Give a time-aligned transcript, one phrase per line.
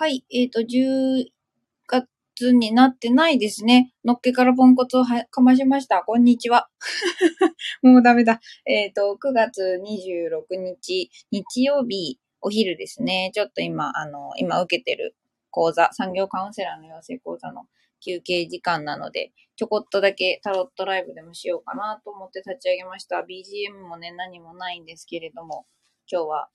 [0.00, 1.26] はい、えっ、ー、と、10
[1.86, 3.92] 月になってないですね。
[4.02, 6.04] のっけからポンコツをはかましました。
[6.06, 6.70] こんにちは。
[7.82, 8.40] もうダメだ。
[8.64, 13.30] えっ、ー、と、9月26日、日曜日、お昼ですね。
[13.34, 15.16] ちょっと今、あの、今受けてる
[15.50, 17.66] 講座、産業カウンセラーの養成講座の
[18.02, 23.16] 休憩時間なので、ちょこっとだけタロットライブでもしようかなと思って立ち上げました。
[23.16, 25.66] BGM もね、何もないんですけれども、
[26.10, 26.48] 今日は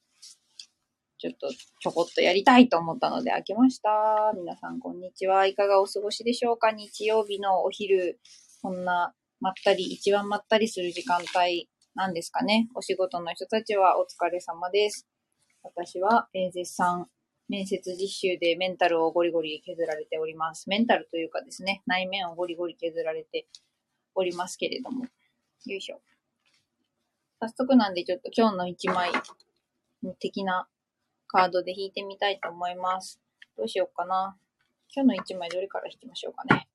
[1.18, 4.34] ちょっとちょこっとやりたいと思ったので開けました。
[4.36, 5.46] 皆さんこんにちは。
[5.46, 6.72] いかがお過ごしでしょうか？
[6.72, 8.20] 日曜日のお昼、
[8.62, 12.68] こんなまったり、一番まったりする時間帯なんですかね。
[12.76, 15.08] お仕事の人たちはお疲れ様です。
[15.64, 17.08] 私は、えー、絶賛
[17.48, 20.68] 面接実習でメンタルをゴリゴリ削られております。
[20.68, 23.48] メンタルというかですね、内面をゴリゴリ削られて
[24.16, 25.06] おりますけれども。
[25.06, 26.02] よいしょ。
[27.40, 29.12] 早速なんでちょっと今日の一枚
[30.20, 30.68] 的な
[31.36, 33.20] カードで引いてみたいと思います。
[33.58, 34.38] どうしようかな。
[34.96, 36.70] 今日の1枚どれから引きましょうかね。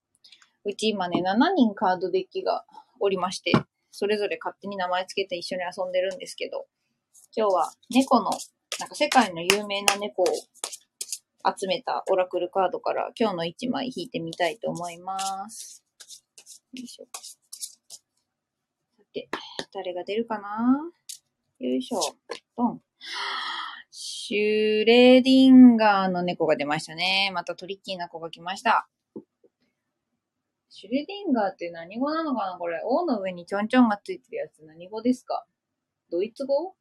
[0.67, 2.67] うち今ね、7人カードデッキが
[3.01, 3.53] おりまして、
[3.91, 6.67] それぞれ勝手に名前つけて一緒に遊んでるんですけど、
[7.35, 8.33] 今日は猫の、
[8.79, 15.83] なんか世界の有名な猫を集めたオラクルカードから今日の1枚引いてみたいと思います。
[16.75, 17.07] よいしょ。
[17.15, 17.31] さ
[19.15, 19.31] て、
[19.73, 20.83] 誰が出るかな
[21.61, 22.01] よいしょ。
[22.59, 22.83] ドン。
[24.13, 27.31] シュレディンガーの猫が出ましたね。
[27.33, 28.89] またトリッキーな子が来ました。
[30.69, 32.81] シュレディンガーって何語なのかなこれ。
[32.85, 35.47] 王の上にちょんちょんがついてるやつ何語ですか？
[36.11, 36.75] ドイツ語？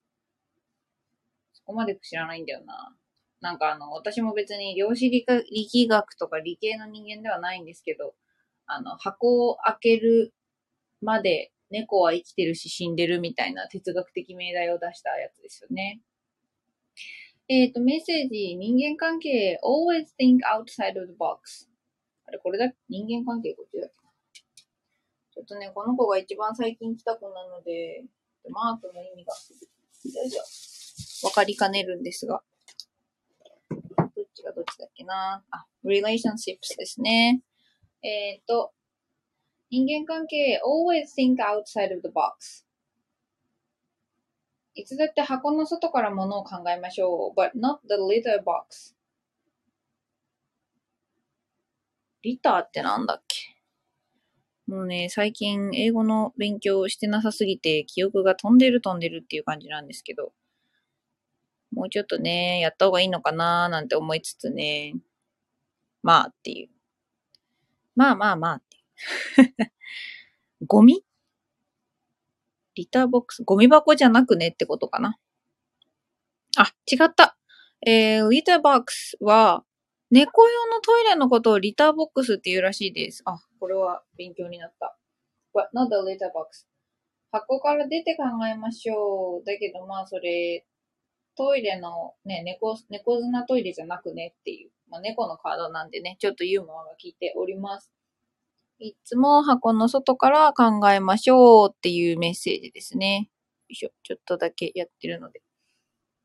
[1.54, 2.96] そこまで知らないんだよな。
[3.42, 5.46] なんかあの、私も別に量子力
[5.88, 8.16] 学とか理系の人間ではないんですけど、
[8.66, 10.34] あの、箱を開ける
[11.02, 16.02] まで猫は生きてるし死んでるみたいな哲学的命題を出したやつですよね。
[17.52, 21.68] えっ、ー、と、メッセージ、人間関係、always think outside of the box。
[22.28, 22.72] あれ、これだ？
[22.88, 23.90] 人間関係こっちだっ
[24.34, 24.42] け？
[25.34, 28.04] ちょっとね、この子が一番最近来た子なので、
[28.50, 29.34] マークの意味が、
[30.14, 31.26] よいしょ。
[31.28, 32.44] わかりかねるんですが。
[33.70, 33.76] ど
[34.22, 35.44] っちがどっちだっけな？
[35.50, 37.42] あ、relationships ですね。
[38.04, 38.74] えっ、ー、と、
[39.72, 42.68] 人間関係、always think outside of the box。
[44.80, 47.40] いつだって箱の外からものを考えましょう。
[47.40, 48.96] but not the litter box.
[52.24, 53.38] リターってなんだっけ？
[54.68, 60.32] もうね、最近英語の勉強してなさすぎて記憶が飛んでる飛んでるっていう感じなんですけど、
[61.72, 64.96] もうちょっとね、やった方がいいのかなーなんて思いつつね、
[66.04, 66.70] まあっていう。
[67.96, 69.72] まあまあまあって。
[70.68, 71.04] ゴミ？
[72.80, 75.18] リターボックス、ゴミ箱じゃなくねってことかな。
[76.58, 77.38] あ、違った。
[77.86, 79.66] えー、リターボックスは、
[80.12, 83.22] 猫用のトイレのことをリターボックスって言うらしいです。
[83.26, 84.98] あ、これは勉強になった。
[85.54, 86.68] But not the litter box.
[87.32, 89.46] 箱から出て考えましょう。
[89.46, 90.66] だけどまあそれ、
[91.36, 94.72] トイレのね、猫、猫砂トイレじゃなくねっていう。
[94.90, 97.92] まあ猫のカードなんでね、ちょっとユーモアが効いております。
[98.80, 103.30] いつも箱の外から考えましょうっていうメッセージですね。
[103.68, 103.90] よいしょ。
[104.04, 105.42] ちょっとだけやってるので。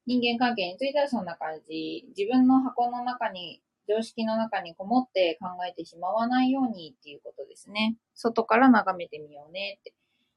[0.06, 2.04] 人間関係についてはそんな感じ。
[2.16, 7.96] 自分の箱の中に、常識の中にこもって考えてしまわないようにっていうことですね。
[8.14, 9.92] 外から眺めてみようねって。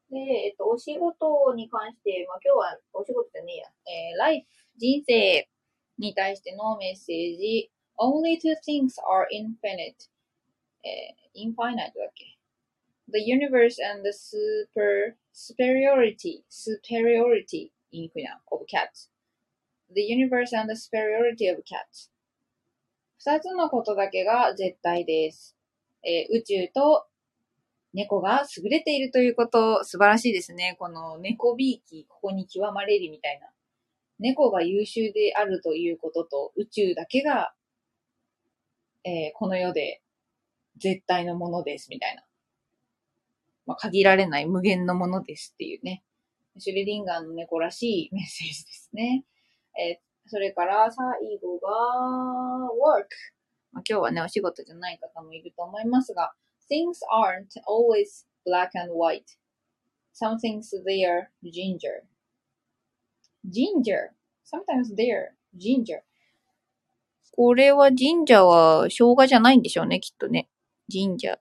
[0.09, 3.65] で、えっと、お仕事に関して、まあ今日はお仕事じゃねえや。
[3.67, 4.47] えー、ライフ、
[4.79, 5.47] 人生
[5.99, 7.69] に対してのメッセージ。
[7.99, 10.09] Only two things are infinite.
[10.87, 12.37] えー、インファイナイトだっけ
[13.11, 21.61] ?The universe and the super superiority, superiority, インフィナ of cat.The universe and the superiority of
[21.63, 22.09] cats。
[23.19, 25.57] 二つのことだけが絶対です、
[26.03, 26.39] えー。
[26.39, 27.07] 宇宙と
[27.93, 30.75] 猫が優れているということ、素晴らしいですね。
[30.79, 33.47] この猫ビーキ、ここに極まれりみたいな。
[34.19, 37.53] 猫が優秀であるということと、宇宙だけが、
[39.03, 40.01] えー、この世で
[40.79, 42.23] 絶対のものですみたいな。
[43.65, 46.03] まあ、限られない無限のものですっていうね。
[46.59, 49.25] シュレディンガーの猫らしいメッセージですね。
[49.77, 51.05] えー、それから最
[51.41, 51.69] 後が
[52.73, 53.07] work。
[53.71, 56.33] まあ、今日はね、お仕事じゃない方もいると思いますが、
[56.71, 59.23] things aren't always black and white.
[60.13, 62.03] Some things they're ginger.
[63.45, 64.13] Ginger?
[64.43, 66.01] Sometimes they're ginger.
[67.33, 70.49] これは神社は生姜じゃないんでしょうね、きっとね。
[70.91, 71.39] 神社。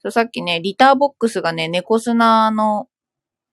[0.00, 2.88] そう、さっきね、リターボックスがね、猫砂の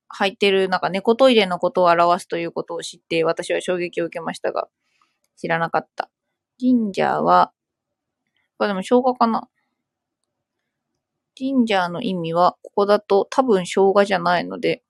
[0.09, 4.67] 入ってる、なんか猫トイレのことを表すということを知って、私は衝撃を受けましたが、
[5.37, 6.09] 知らなかった。
[6.59, 7.51] 神社は、
[8.57, 9.49] これでも生姜かな。
[11.35, 14.83] ジンジャーの意味は、ここだと多分生姜じゃないので、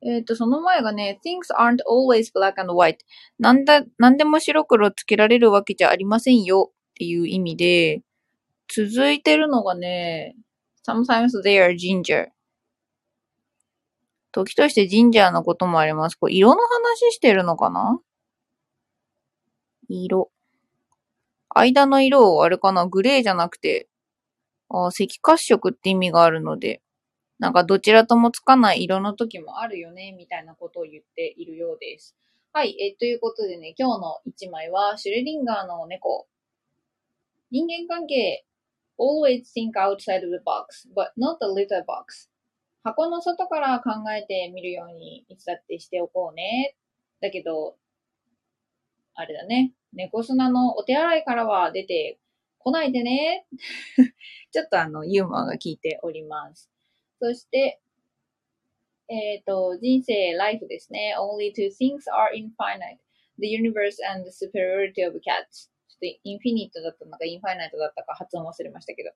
[0.00, 2.98] えっ、と、その前がね、things aren't always black and white.
[3.38, 8.02] なんだ、なんでも白黒つけられるわけじゃありませんよっていう意味で、
[8.66, 10.34] 続いてるのがね、
[10.84, 12.26] sometimes they are ginger.
[14.32, 16.16] 時としてジンジャーのこともあります。
[16.16, 18.00] これ色の話してるのかな？
[19.88, 20.32] 色。
[21.50, 22.86] 間の色をあれかな？
[22.86, 23.88] グレーじゃなくて、
[24.68, 26.82] あ赤褐色って意味があるので、
[27.38, 32.16] なんかどちらともつかない色の時もあるよね、みたいなことを言っているようです。
[32.52, 36.26] はい、えということでね、今日の一枚はシュレディンガーの猫。
[37.50, 38.44] 人間関係
[38.98, 42.28] always think outside of the box, but not the little box.
[42.82, 46.76] 箱の外から考えてみるようにいつだってしておこうね。
[47.20, 47.76] だけど、
[49.14, 49.72] あれだね。
[49.92, 52.18] 猫砂のお手洗いからは出て
[52.58, 53.46] こないでね。
[54.52, 56.70] ちょっとあの、ユーモアが効いております。
[57.20, 57.80] そして、
[59.08, 61.14] えっ、ー、と、人生、ライフですね。
[61.18, 62.98] only two things are infinite.
[63.38, 65.70] The universe and the superiority of cats.
[66.06, 69.10] ょっとインフィニットだったのかインファイナイトだったか発音忘れましたけど。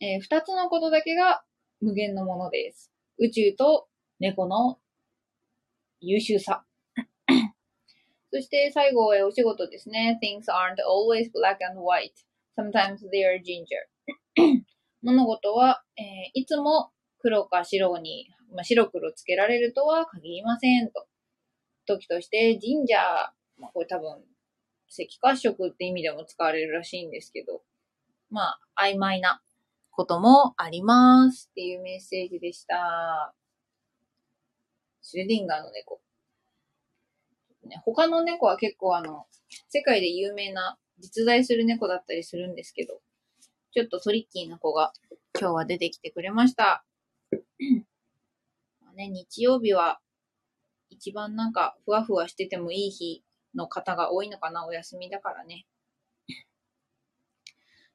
[0.00, 1.44] えー、二つのことだけが
[1.80, 2.90] 無限のものです。
[3.18, 3.88] 宇宙と
[4.18, 4.78] 猫の
[6.00, 6.64] 優秀さ。
[8.32, 10.18] そして最後はお仕事ですね。
[10.22, 12.12] Things aren't always black and white.
[12.58, 13.86] Sometimes they are ginger.
[15.02, 21.06] 物事は、えー、いつも黒か白に、まあ、白黒つけられるとは限りませんと。
[21.86, 23.00] 時としてジンジャー、
[23.60, 24.24] まあ、これ多分
[24.92, 27.62] 赤褐色って意味でも使われるらしいんですけど、
[28.30, 29.40] まあ、曖昧な
[29.90, 33.34] こともありますっていうメッセージでした。
[35.00, 36.00] シュレディンガーの猫。
[37.84, 39.26] 他の猫は結構あの、
[39.68, 43.00] 世界で有名な実在する猫だったりするんですけど、
[43.72, 44.92] ちょっとトリッキーな子が
[45.38, 46.84] 今日は出てきてくれました。
[48.94, 50.00] ね、日曜日は
[50.90, 55.66] 一番なんかふわふわしててもいい日の方が多いのかな、お休みだからね。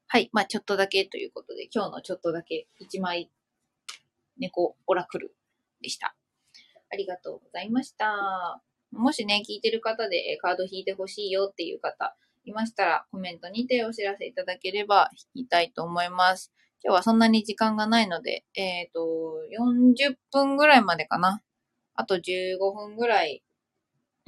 [0.06, 0.30] はい。
[0.32, 3.30] まあ、ちょっとだけということで、今日のちょっとだけ一枚
[4.38, 5.34] 猫オラクル
[5.80, 6.16] でした。
[6.90, 8.62] ありがとうございました。
[8.90, 12.16] もしね、聞いてる方でカード引いてほしいよっていう方
[12.48, 16.52] いましたら、コメントにてお知らせいただければ引きたいと思います。
[16.82, 19.00] 今日はそんなに時間がないので、えっ、ー、と、
[20.00, 21.42] 40分ぐらいまでかな。
[21.94, 23.42] あと15分ぐらい、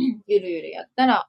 [0.27, 1.29] ゆるゆるやったら、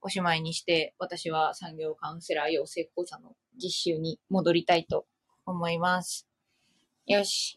[0.00, 5.06] おしまいにして、私は産業カウンセラー養成講座の実習に戻りたいと
[5.46, 6.26] 思います。
[7.06, 7.56] よし。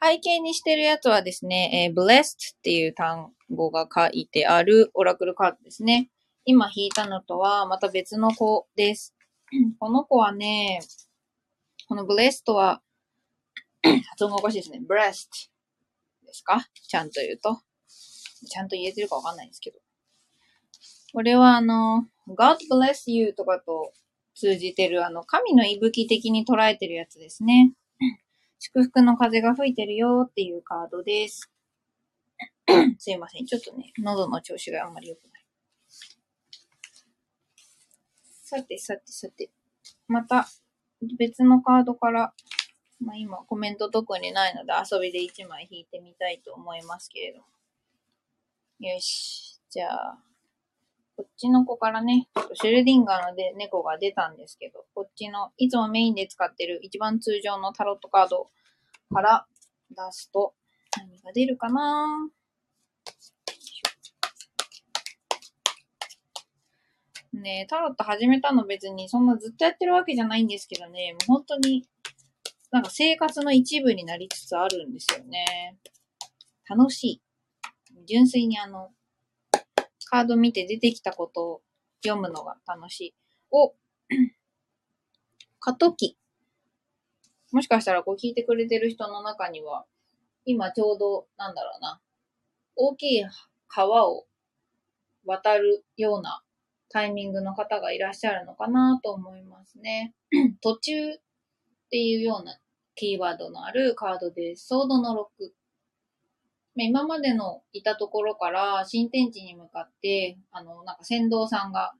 [0.00, 6.08] 背景にしてるやつはですね、えー、blessed っていう単語が書いてあるオラクルカードですね。
[6.44, 9.14] 今引いたのとはまた別の子です。
[9.80, 10.80] この子はね、
[11.88, 12.80] この blessed は、
[14.10, 14.80] 発音がおかしいですね。
[14.88, 15.48] breast
[16.26, 16.64] ですか？
[16.88, 17.60] ちゃんと言うと。
[18.46, 19.78] ちゃんと言えてるかわかんないんですけど。
[21.12, 23.92] これはあの、God bless you とかと
[24.34, 27.72] 通じてるあの、神の息吹的に捉えてるやつですね。
[28.60, 31.50] 祝福の風が吹いてるよっていうカードです。
[32.98, 33.46] すいません。
[33.46, 35.44] ちょっとね、喉の調子があんまり良くない。
[38.20, 39.50] さてさてさて。
[40.06, 40.48] また、
[41.18, 42.34] 別のカードから、
[43.00, 47.44] まあ今コメント特にないので遊びで1枚引いてみたいと思いますけれども。
[48.80, 49.60] よし。
[49.70, 50.18] じゃあ、
[51.16, 58.48] こっちの子からね、ちょっとシュレディンガーので猫が出たんですけど、こっちのいつもメインで使ってる一番通常のタロットカード
[59.12, 59.46] から
[59.90, 60.54] 出すと
[60.96, 62.28] 何が出るかな？
[67.32, 71.84] ねタロット始めたの別にそんなずっとやってるわけじゃないんですけどね、もう本当に
[72.70, 75.78] なんか生活の一部になりつつあるんですよね。
[76.68, 77.22] 楽しい。
[78.08, 78.90] 純粋にあの、
[80.06, 81.62] カード見て出てきたことを
[82.02, 83.14] 読むのが楽しい。
[83.50, 83.74] お、
[85.60, 86.16] 過渡期。
[87.52, 89.84] もしかしたらこう聞いてくれてる人の中には、
[90.46, 92.00] 今ちょうど、なんだろうな、
[92.76, 93.24] 大きい
[93.68, 94.26] 川を
[95.26, 96.42] 渡るような
[96.88, 100.14] タイミングの方がいらっしゃるのかなと思いますね。
[100.62, 101.18] 途中っ
[101.90, 102.58] ていうような
[102.94, 104.66] キーワードのあるカードです。
[104.68, 105.50] ソードの6。
[106.84, 111.92] 今までのいたところから新天地に向かって、あの、なんか船頭さんが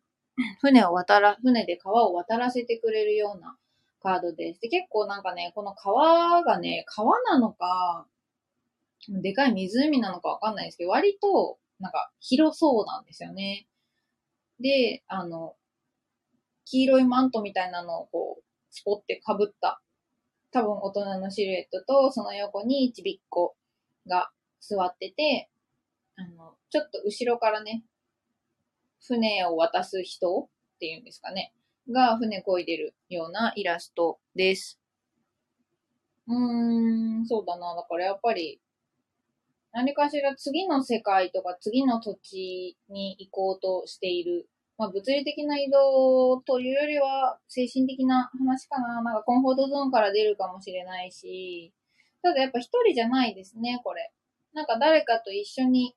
[0.60, 3.56] 船を渡ら、船で川を渡らせてくれるような
[4.00, 4.60] カードです。
[4.60, 8.06] で、結構なんかね、この川がね、川なのか、
[9.08, 13.66] でかい湖なのかわかんないですけど、割と、なんか広そうなんですよね。
[14.60, 15.54] で、あの、
[16.64, 19.80] 黄色いマントみたいなのをこう、スポって被った、
[20.50, 23.56] 多分大人のシルエットと、その横にちびっこ
[24.06, 25.50] が座ってて、
[26.16, 27.84] あの、ちょっと後ろからね、
[29.00, 31.52] 船を渡す人っていうんですかね。
[31.90, 34.78] が船漕いでるようなイラストです。
[36.26, 37.74] うーん、そうだな。
[37.74, 38.60] だからやっぱり、
[39.72, 44.48] 何かしら次の世界とか次の土地に行こうとしている。
[44.76, 49.02] まあ物理的な移動というよりは精神的な話かな。
[49.02, 51.72] なんかコンフォートゾーンから出るかもしれないし。
[52.22, 54.12] ただやっぱ一人じゃないですね、これ。
[54.52, 55.94] なんか誰かと一緒に、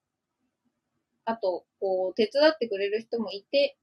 [1.26, 3.78] あと、こう、手伝ってくれる人もいて、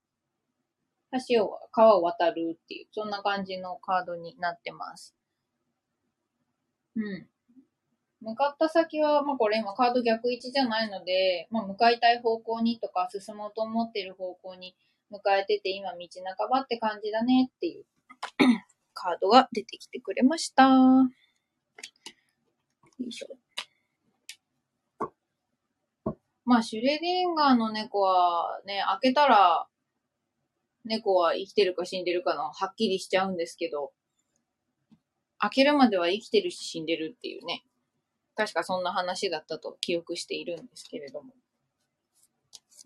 [1.28, 5.14] 橋を、川を渡るっていう、そんな感じのカードになってます。
[6.96, 7.28] うん。
[8.20, 14.74] 向かった先は、まあこれ今カード逆位置じゃないので、まあ向かいたい方向にとか進もうと思ってる方向に
[15.10, 15.98] 向かえてて今道
[16.36, 17.84] 半ばって感じだねっていう
[18.92, 20.64] カードが出てきてくれました。
[20.64, 21.08] よ
[23.06, 23.28] いしょ。
[26.48, 29.66] まあシュレディンガーの猫はね、開けたら
[30.86, 33.92] 猫は生きてるか死んでるかのはっきりしちゃうんですけど、
[35.38, 37.64] 開けるまでは生きてるし死んでるっていうね。
[38.34, 41.34] 確かそんな話だったと記憶しているんですけれども。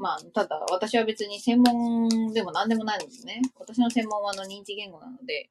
[0.01, 3.43] まあ、ただ私は別に専門でも何でもないんですね。
[3.61, 5.51] 私の専門はあの認知言語なので、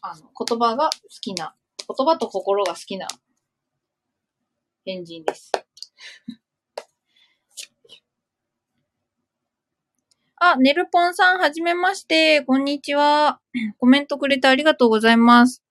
[0.00, 1.54] あの、言葉が好きな、
[1.86, 3.06] 言葉と心が好きな
[4.84, 5.52] 変人です。
[10.44, 12.42] あ、ネルポンさん、はじめまして。
[12.42, 13.40] こんにちは。
[13.78, 15.62] コメントくれてありがとうございます。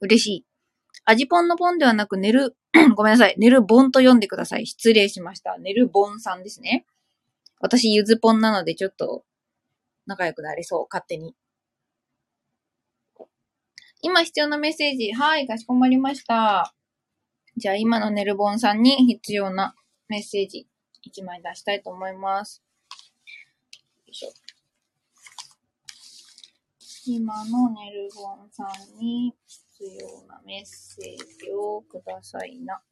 [0.00, 0.46] 嬉しい。
[1.04, 2.56] アジポンのポンではなく、ネル、
[2.96, 3.34] ごめんなさい。
[3.36, 4.66] ネルボンと読んでください。
[4.66, 5.58] 失礼しました。
[5.58, 6.86] ネルボンさんですね。
[7.60, 9.22] 私、ゆずポンなので、ちょっと、
[10.06, 10.86] 仲良くなりそう。
[10.90, 11.34] 勝手に。
[14.00, 15.12] 今必要なメッセージ。
[15.12, 16.74] はい、かしこまりました。
[17.56, 19.76] じゃあ、今のネルボンさんに必要な
[20.08, 20.66] メッセージ、
[21.06, 22.62] 1枚出したいと思います。
[23.96, 24.32] よいしょ。
[27.06, 32.82] 今のネルゴンさんに必要なメッセージをくださいな。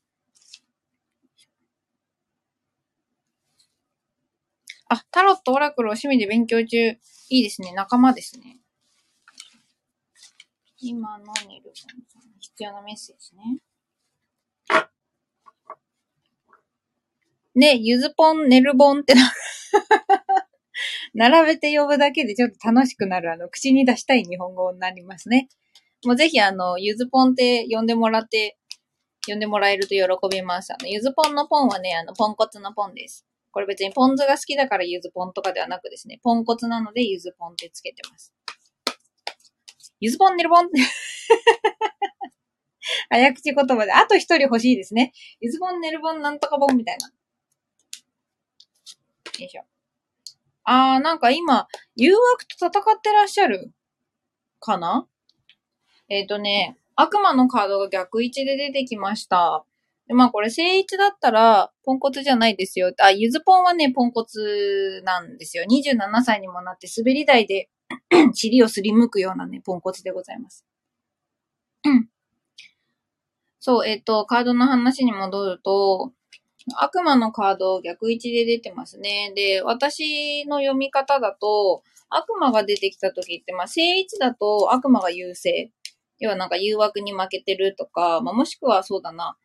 [4.89, 6.77] あ、タロット、オラクルを趣味で勉強中。
[6.77, 6.99] い
[7.31, 7.73] いですね。
[7.73, 8.61] 仲間ですね。
[10.79, 13.61] 今のネルゴンさんに必要なメッセージね。
[17.55, 19.15] ね、ゆずぽん、ネルボンって
[21.15, 25.49] 並べて呼ぶだけでちょっと楽しくなる、あの、口に出したい日本語になりますね。
[26.05, 28.57] もうぜひ、あの、ゆずぽんって呼んでもらって、
[29.27, 30.73] 呼んでもらえると喜びます。
[30.73, 33.27] あの、ゆずぽんのポンはね、あの、ポンコツのポンです。
[33.53, 38.33] これ別にポン酢が好きだからゆずぽんとかではなくですね、ポンコツなのでゆずぽんってつけてます。
[40.01, 40.71] ゆずぽんねるぽん
[43.11, 45.13] 早口言葉で、あと一人欲しいですね。
[45.41, 47.13] ゆずぽんねるぽんなんとかぽんみたいな。
[49.39, 49.63] よいしょ。
[50.65, 53.73] あー、なんか今、誘惑と戦ってらっしゃる？
[54.61, 55.07] かな？
[56.09, 59.65] えっ、ー、とね、悪魔のカードが逆位置で出てきました。
[60.09, 62.93] でまあこれ正位置だったら、ポンコツじゃないですよ。
[63.01, 65.65] あ、ゆずぽんはね、ポンコツなんですよ。
[65.65, 67.71] 27歳にもなって滑り台で
[68.35, 70.67] 尻をすりむくようなね、ポンコツでございます。
[73.61, 76.13] そう、えっ、ー、と、カードの話に戻ると、
[76.79, 79.33] 悪魔のカード逆位置で出てますね。
[79.35, 85.71] で、私の読み方だと、悪魔が出てきた時って、まあ、正位置だと悪魔が優勢。
[86.19, 89.37] 要はなんか誘惑に負けてるとか、まあ、もしくはそうだな。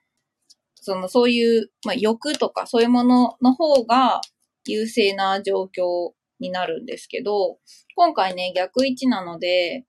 [0.75, 4.21] その、そういう、まあ、欲とかそういうものの方が
[4.65, 7.57] 優勢な状況になるんですけど、
[7.95, 9.85] 今回ね、逆位置なので、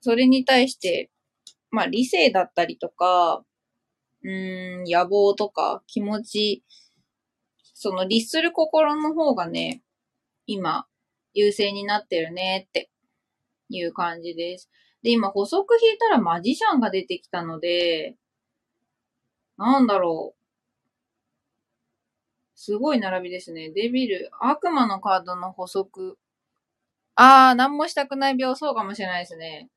[0.00, 1.10] それに対して、
[1.70, 3.44] まあ、理性だったりとか、
[4.22, 6.64] うーん、野望とか気持ち、
[7.74, 9.82] その律する心の方がね、
[10.46, 10.86] 今、
[11.34, 12.90] 優勢になってるねって
[13.68, 14.70] いう感じです。
[15.02, 18.16] で、今補足引いたらマジシャンが出てきたので、
[19.56, 20.40] なんだろう。
[22.54, 23.70] すごい並びですね。
[23.70, 26.18] デビル、悪魔のカードの補足。
[27.14, 29.70] あー、何もしたくない病、そうかもしれないですね。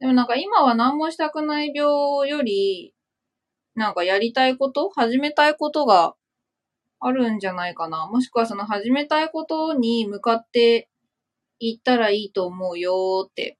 [0.00, 2.94] でもなんか今は何もしたくない病より、
[3.74, 6.14] なんかやりたいこと始めたいことが
[6.98, 8.06] あるんじゃないかな。
[8.06, 10.88] もしくはその始めたいことに向かって
[11.58, 13.58] いったらいいと思うよって。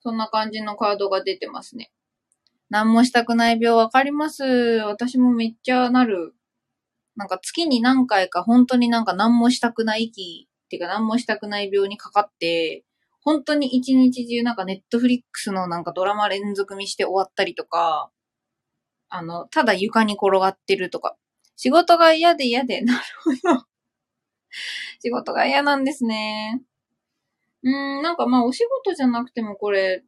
[0.00, 1.90] そんな感じのカードが出てますね。
[2.70, 4.44] 何もしたくない病わかります。
[4.44, 6.34] 私もめっちゃなる。
[7.16, 12.84] なんか月に何回か本当になんか何もしたくない息っていうか何もしたくない病にかかって、
[13.22, 18.10] 本当に一日中なんかネットフリックスのなんかドラマ連続見して終わったりとか、
[19.10, 21.16] あの、ただ床に転がってるとか。
[21.56, 23.66] 仕事が嫌で嫌で、なるほど。
[25.00, 26.62] 仕事が嫌なんですね。
[27.62, 30.04] うん、なんかまあお仕事じゃなくてもこれ、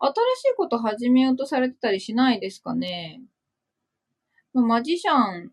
[0.00, 3.22] 新しいこと始めようとされてたりしないですかね。
[4.52, 5.52] まあ、マジシャン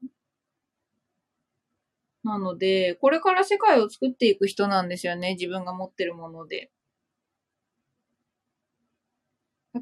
[2.25, 5.35] なので、これから世界を作っていく人なんですよね。
[5.35, 6.71] 自分が持ってるもので。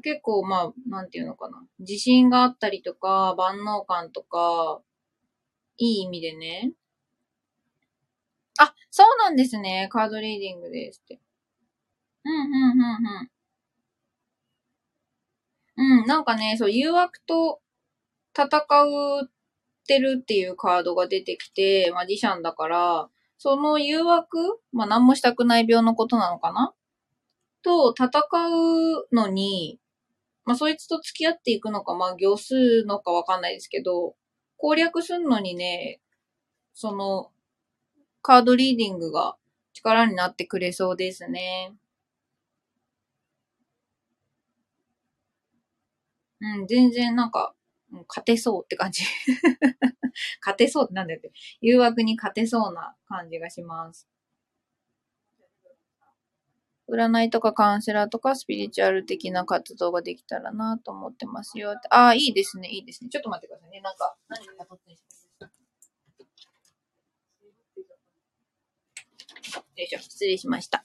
[0.00, 1.64] 結構、まあ、なんていうのかな。
[1.78, 4.80] 自信があったりとか、万能感とか、
[5.78, 6.72] いい意味でね。
[8.58, 9.88] あ、そうなんですね。
[9.90, 11.20] カードリーディングですって。
[12.24, 12.80] うん、うん、うん、
[13.20, 13.30] うん。
[15.76, 17.60] うん、なんかね、そう、誘惑と
[18.36, 18.46] 戦
[18.84, 19.30] うっ
[19.86, 23.08] てるっていうカードが出てきて、マジシャンだから、
[23.38, 26.72] その誘惑まあ、何もしたくない病のことなのかな？
[27.62, 28.08] と戦
[29.08, 29.80] うのに、
[30.46, 34.14] まあ、そいつと付き合っていくのか、まあ、行数のかわかんないですけど、
[34.56, 36.00] 攻略すんのにね、
[36.74, 37.30] その、
[38.22, 39.36] カードリーディングが
[39.74, 41.74] 力になってくれそうですね。
[46.40, 47.54] うん、全然なんか、
[48.08, 49.04] 勝てそうって感じ。
[50.40, 51.32] 勝てそうってなんだよって。
[51.60, 54.08] 誘惑に勝てそうな感じがします。
[56.90, 61.74] 占いとかカウンセラーとかスピリチュアル的な活動ができたらなと思ってますよ。
[61.90, 63.10] ああ、いいですね、いいですね。
[63.10, 63.80] ちょっと待ってくださいね。
[63.80, 64.98] なんか、何か雇ってし
[69.76, 70.84] よいしょ、失礼しました。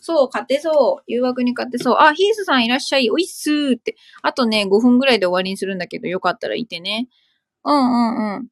[0.00, 1.04] そう、勝てそう。
[1.06, 1.96] 誘惑に勝てそう。
[1.98, 3.10] あ、ヒースさんいらっしゃい。
[3.10, 3.96] おいっすーって。
[4.22, 7.08] あとね、5分ぐらいで終わりにするんだけど、よかったらいてね。
[7.64, 8.48] うんうんうん。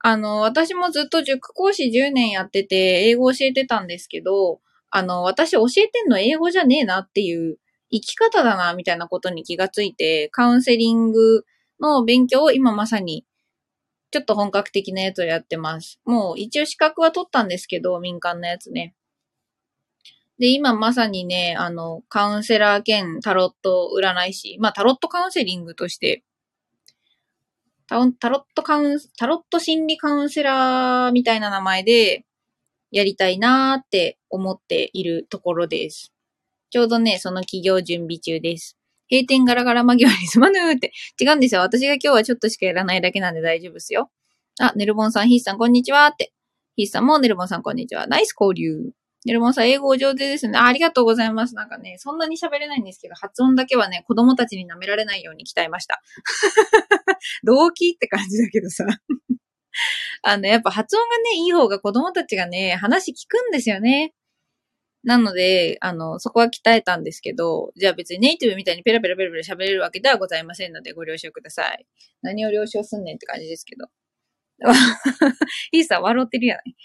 [0.00, 4.60] あの、私もずっと塾講師10年やってて、英語教えてたんですけど、
[4.92, 7.58] あの、私教えてんの英語じゃねえなっていう
[7.90, 11.44] 生き方だな、みたいなことに気がついて、カウンセリング
[11.80, 13.26] の勉強を今まさに、
[14.10, 15.98] ちょっと本格的なやつをやってます。
[16.04, 18.94] もう一応資格は取ったんですけど、民間のやつね。
[20.38, 26.22] で、今まさにね、あの、カウンセラー兼タロット占い師、まあタロットカウンセリングとして
[28.18, 32.24] タロットカウン、タロット心理カウンセラーみたいな名前で、
[32.92, 36.12] やりたいなーって思っているところです。
[36.70, 38.76] ちょうどね、その企業準備中です。
[39.10, 40.92] 閉店ガラガラ間際にすまぬーって。
[41.20, 41.62] 違うんですよ。
[41.62, 44.10] 私が今日はちょっとしかやらないだけなんで大丈夫ですよ。
[44.60, 46.32] あ、ネルボンさん、ヒースさん、こんにちはって。
[46.76, 48.06] ヒースさんもネルボンさん、こんにちは。
[48.06, 48.92] ナイス交流。
[49.24, 50.66] ネルモンさん、英語お上手ですねあ。
[50.66, 51.54] ありがとうございます。
[51.54, 56.02] なんかね、そんなに喋れないんですけど、発音だけはね、子供たちに舐められないように鍛えました。
[57.44, 58.84] 動機って感じだけどさ。
[60.22, 64.14] あの、やっぱ発音がね、いい方が子供たちがね、話聞くんですよね。
[65.04, 71.86] なので、あの、そこは鍛えたんですけど、じゃあ別にネイティブみたいにペラペラペラペラ喋れるわけではございませんのでご了承ください。
[72.22, 73.86] 何を了承すんねんって感じですけど。
[75.72, 76.76] いいさ、笑ってるやない。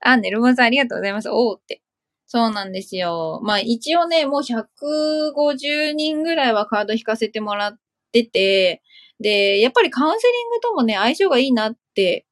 [0.00, 1.30] あ、ネルモンさんありがとうございます。
[1.30, 1.82] おーって。
[2.26, 3.40] そうなんですよ。
[3.42, 7.78] まあ一応ね、もう150人ぐらいはカード引かせてもらっ
[8.12, 8.82] てて、
[9.18, 12.26] で、やっぱりカウンセリングともね、相性がいいなっって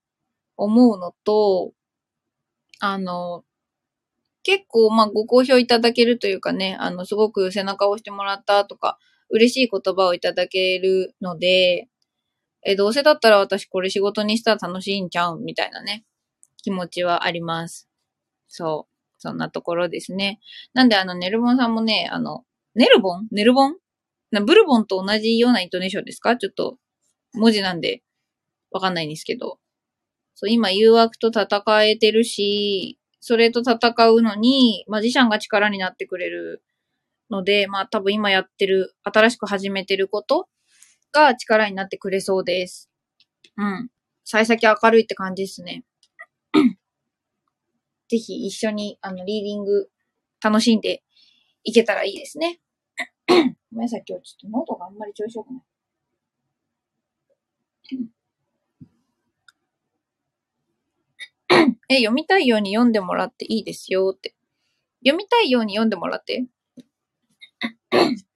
[0.57, 1.73] 思うのと、
[2.81, 3.45] あの、
[4.43, 11.89] 結構、まあ、ご好評いただけるというかね、あの、すごく背中を押してもらったとか、嬉しい言葉をいただけるので、
[12.63, 16.05] え、どうせだったら私これ仕事にしたら楽しいんちゃうみたいなね、
[16.63, 17.89] 気持ちはあります。
[18.49, 18.95] そう。
[19.19, 20.41] そんなところですね。
[20.73, 23.29] なんであの、ネルボンさんもね、あの、ネルボン？
[23.33, 23.77] ネルボン？
[24.31, 26.37] なブルボンと同じようなイントネーションですか？
[26.37, 26.79] ちょっと、
[27.35, 28.03] 文字なんで、
[28.71, 29.59] わかんないんですけど。
[30.35, 36.63] そう、今誘惑と戦えてるし、それと戦うのに、マジシャンが力になってくれる
[37.31, 40.49] ので、まあ多分今やってる、新しく始めてること
[41.13, 42.91] が力になってくれそうです。
[43.57, 43.91] うん。
[44.25, 45.85] 幸先明るいって感じですね。
[48.09, 49.91] ぜひ一緒に、あの、リーディング
[50.43, 51.03] 楽しんで
[51.65, 52.61] いけたらいいですね。
[53.29, 55.63] ごめんなさい、今日ちょっと喉があんまり調子よくない。
[61.89, 64.35] え、読みたいように読んでもらっていいですよって。
[65.05, 66.47] 読みたいように読んでもらって。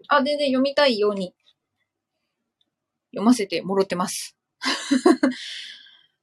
[0.08, 1.34] あ、全然読みたいように
[3.12, 4.36] 読ませてもろってます。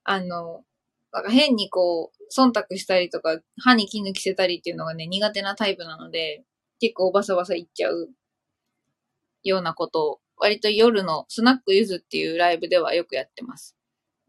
[0.04, 0.65] あの、
[1.12, 6.44] なんか変にこう、忖度したりとか、歯に気抜きせたりっていうのがね、苦手なタイプなので、
[6.80, 8.10] 結構バサバサ言っちゃう
[9.44, 13.76] ようなことを、割と夜のスナックユズっていうライブではよくやってます。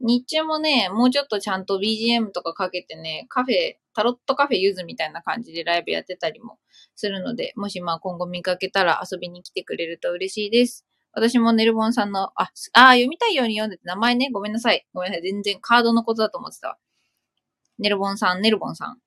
[0.01, 6.59] 日中もね、もうちょっとちゃんと BGM とかかけてね、カフェタロットカフェゆずみたいな感じでライブやってたりも
[6.97, 10.87] するので、もしまあ今後見かけたら遊びに来てくれると嬉しいです。
[11.13, 14.87] 私もネルボンさんの、あ、あ、読みたいように読んでて名前ね、ごめんなさい。
[14.95, 15.23] ごめんなさい。
[15.23, 16.79] 全然カードのことだと思ってたわ。
[17.79, 18.99] ネルボンさん、ネルボンさん。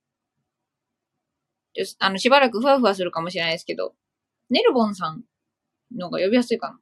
[2.00, 3.96] あの、しばらくふわふわするかもしれないですけど、
[4.50, 5.24] ネルボンさん
[5.96, 6.80] の方が呼びやすいかな。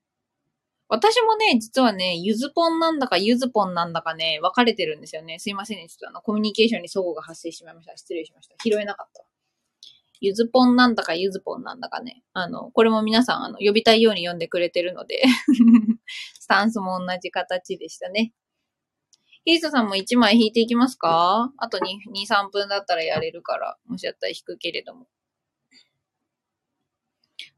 [0.93, 5.39] 私もね、実はね、ゆずぽんなんだかゆずぽんなんだかね、分かれてるんですよね。
[5.39, 5.87] すいませんね。
[5.87, 7.95] ちょっとあの、コミュニケーションに齟齬が発生しまいました。
[7.95, 8.55] 失礼しました。
[8.61, 9.23] 拾えなかった。
[10.19, 12.23] ゆずぽんなんだかゆずぽんなんだかね。
[12.33, 15.23] あの、これも皆さん、あの、呼びたいように読んでくれてるので
[16.39, 18.33] スタンスも同じ形でしたね。
[19.45, 21.53] ヒースさんも1枚引いていきますか？
[21.57, 21.81] あと2、
[22.13, 25.07] 2、3分だったらやれるから、もしやったら引くけれども。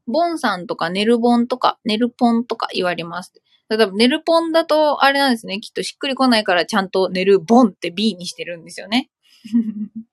[0.06, 3.32] ボンさんとかネルボンとか、ネルポンとか言われます。
[3.68, 5.60] 例えば、ネルポンだと、あれなんですね。
[5.60, 9.10] きっとしっくりこないからちゃんとネルボンって B にしてるんですよね。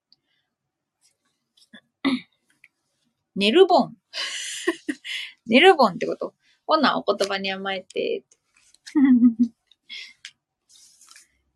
[3.36, 3.98] ネルボン。
[5.48, 6.34] ネルボンってこと
[6.66, 8.24] ほな、お言葉に甘えて。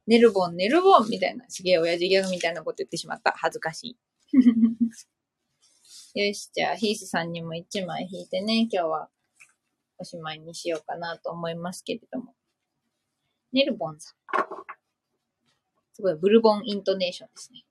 [0.07, 3.33] ネルボン、ネルボンみたいな、すげえ親父ギャグみたいなこと言ってしまった。
[3.35, 3.97] 恥ずかしい。
[6.15, 9.09] よし、じゃあ、ヒースさんにも一枚引いてね、今日は
[9.97, 12.33] おしまいにしようかなと思いますけれども。
[13.51, 14.15] ネルボンさん。
[15.91, 17.65] すごい、ブルボンイントネーションですね。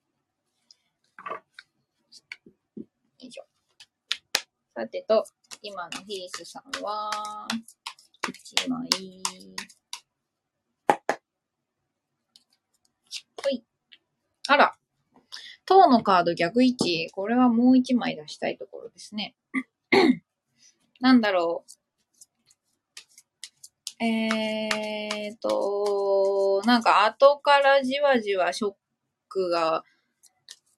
[2.76, 2.84] よ
[3.20, 3.46] いしょ。
[4.74, 5.24] さてと、
[5.62, 7.48] 今のヒースさんは、
[8.28, 8.86] 一枚。
[13.42, 13.64] ほい。
[14.48, 14.76] あら、
[15.66, 17.10] 塔のカード逆位置。
[17.12, 19.34] これはもう一枚出したいところですね。
[21.00, 21.84] なんだろう。
[24.04, 28.74] えーと、なんか後からじわじわショッ
[29.28, 29.84] クが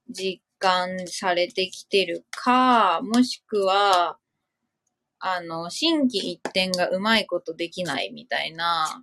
[0.09, 4.19] 実感されてきてるか、もしくは、
[5.19, 9.03] あの、新規一点がうまいことできないみたいな、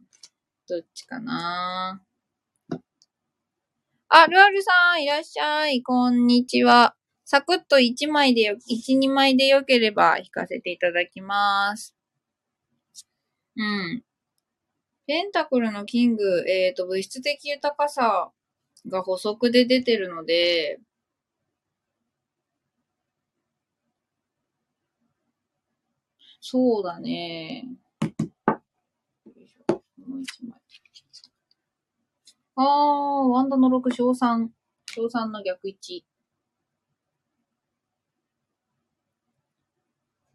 [0.70, 2.02] どっちかな。
[4.16, 5.82] あ、ルアルさん、いらっしゃい。
[5.82, 6.96] こんにちは。
[7.26, 11.96] サクッと1枚でよ、1、2枚でよければ引かせていただきます。
[13.58, 14.04] うん。
[15.08, 18.32] ペンタクルのキング、えっ、ー、と、物質的豊かさ
[18.88, 20.80] が補足で出てるので、
[26.40, 27.66] そうだね。
[29.98, 30.63] もう一枚。
[32.56, 34.50] あー、ワンダの6、小3。
[34.88, 36.04] 小3の逆1。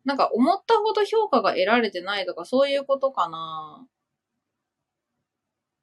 [0.04, 3.86] なんか思ったほど評価が得られてないとかそういうことかな。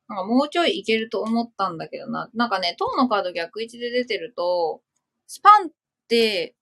[0.07, 2.29] なんかもうちょいいけると思ったんだけどな。
[2.33, 4.81] なんかね、塔のカード逆位置で出てると、
[5.27, 5.71] スパンっ
[6.07, 6.55] て、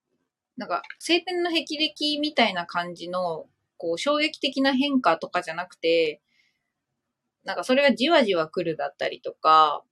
[0.57, 6.21] なんか晴天の霹靂みたいな感じの、こう衝撃的な変化とかじゃなくて、
[7.43, 9.83] なんかそれがじわじわ来るだったりとか、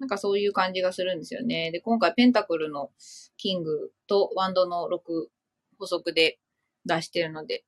[0.00, 1.70] なんかそういう感じがするんですよね。
[1.70, 2.90] で、今回ペンタクルの
[3.36, 5.28] キングとワンドの6
[5.78, 6.38] 補足で
[6.84, 7.64] 出してるので、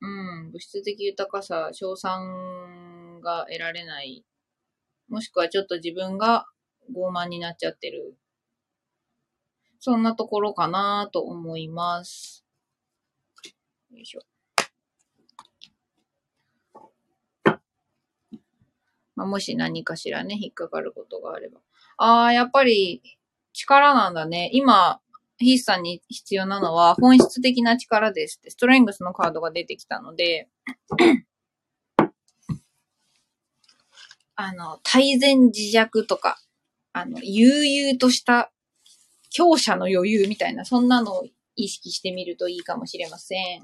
[0.00, 4.24] うん、物質的豊かさ、賞賛が得られない。
[5.08, 6.46] もしくはちょっと自分が
[6.94, 8.16] 傲慢になっちゃってる。
[9.78, 12.44] そんなところかなと思います。
[13.90, 14.31] よいしょ。
[19.22, 21.60] まあ、もし何かしらね、引っかかることがあれば。
[21.96, 23.02] ああ、やっぱり
[23.52, 24.50] 力なんだね。
[24.52, 25.00] 今、
[25.38, 30.48] ヒースさんに必要なのは本質的な力ですって、ストレングスのカードが出てきたので、
[34.34, 36.38] あの、対善自弱とか、
[36.92, 38.50] あの、悠々とした
[39.30, 43.62] 強者の余裕みたいな、そんなのを意識してみるといいかもしれません。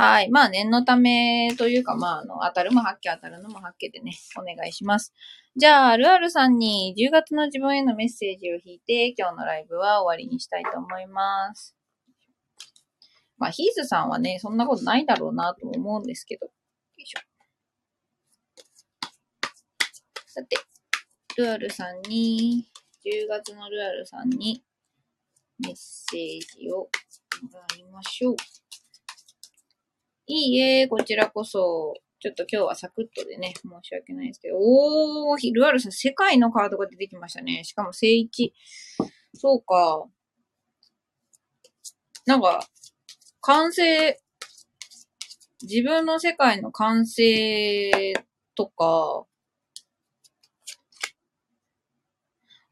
[0.00, 0.30] はい。
[0.30, 5.12] まあ、念のためというか、まあ、あの、当たるも発見、当たるのも発見でね、お願いします。
[5.56, 11.76] じゃあ、ルアルさんに10月の自分へのメッセージを引いて、今日のライブは終わりにしたいと思います。
[13.36, 16.46] まあ、ヒーズさんはね、そんなことないだろうなと思うんですけど。
[16.46, 16.52] よ
[16.96, 17.20] いしょ。
[20.24, 20.56] さて、
[21.36, 22.70] ルアルさんに、
[23.04, 24.64] 10月のルアルさんに
[25.58, 26.88] メッセージをも
[27.68, 28.36] らいましょう。
[30.32, 31.94] いいえ、こちらこそ。
[32.20, 34.58] ちょっと今日はサクッとでね、申し訳ないですけど。
[34.60, 37.64] おー、ひルアルさん、世界のカードが出てきましたね。
[37.64, 38.54] しかも聖一。
[39.34, 40.06] そうか。
[42.26, 42.64] なんか、
[43.40, 44.20] 完成、
[45.62, 48.12] 自分の世界の完成
[48.54, 49.26] とか、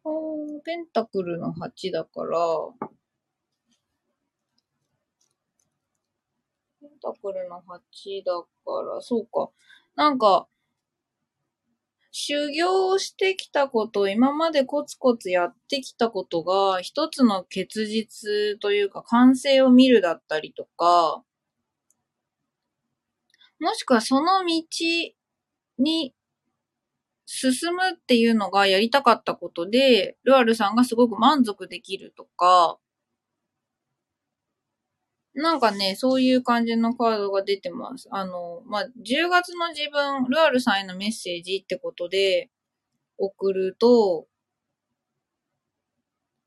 [0.04, 2.38] おー、ペンタクルの8だから、
[6.98, 8.46] タクルの8だか
[8.94, 9.50] ら、そうか。
[9.96, 10.48] なんか、
[12.10, 21.22] 修行してきたこと、今までコツコツやってきたことが、一つの結実というか、完成を見るだったりとか、
[23.60, 24.62] もしくはその道
[25.78, 26.14] に
[27.26, 32.78] 進むっていうのがやりたかったことで、ルアルさんがすごく満足できるとか、
[35.38, 38.08] なんかね、そういう感じのカードが出てます。
[38.10, 42.50] あの、まあ、10月の自分、ルアルさんへのメッセージってことで
[43.18, 44.26] 送ると、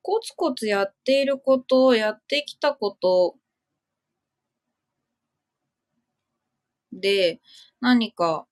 [0.03, 3.35] コツコツやっていること、やってきたこと
[6.93, 7.41] で、
[7.81, 8.47] 何か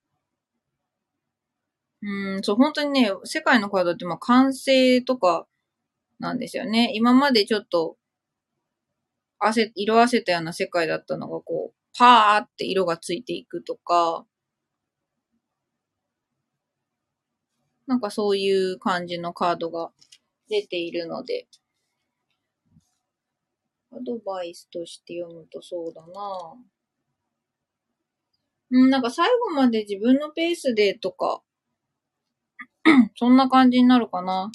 [2.01, 5.47] うん、そう、本当にね、世界のカードってまあ完成とか
[6.19, 6.91] なんですよね。
[6.95, 7.97] 今までちょっと、
[9.39, 14.25] 汗、色あせたような世界だったのがこう、パーって色がついていくとか、
[17.87, 19.91] なんかそういう感じのカードが
[20.47, 21.47] 出ているので、
[23.91, 26.55] アドバイスとして読むとそうだな
[28.71, 31.41] うん、なんか最後まで自分のペースでとか、
[33.15, 34.51] そんな感じになるかな。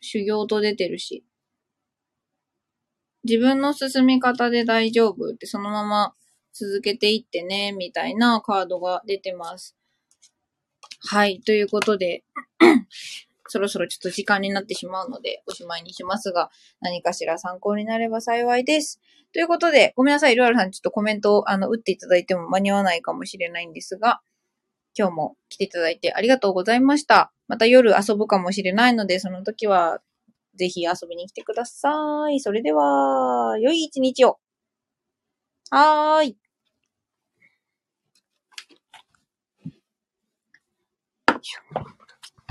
[0.00, 1.24] 修行と出てるし。
[3.28, 6.14] 自分の進み方で大丈夫ってそのまま
[6.54, 9.76] 続けていってね、みたいなカードが出てます。
[11.00, 11.40] はい。
[11.40, 12.24] ということで、
[13.48, 18.98] そろそろちょっと時間になってしまうので、おしまいにしますが、何かしら参考になれば幸いです。
[19.34, 24.22] ということで、ごめんなさい、ルアルさん、ちょっとコメントを、あの、打っていただいても間に合わないかもしれないんですが、
[24.98, 27.30] 今日も来ていただいてありがとうございました。
[27.46, 30.00] また夜遊ぶかもしれないので、その時は
[30.58, 32.40] ぜひ遊びに来てください。
[32.40, 34.38] それでは、良い一日を。
[35.70, 36.38] はーい。
[41.28, 41.42] Thank
[41.76, 41.97] you.